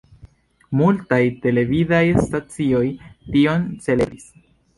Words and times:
Multaj 0.79 1.19
televidaj 1.43 1.99
stacioj 2.23 2.83
tion 3.37 3.69
celebris. 3.87 4.27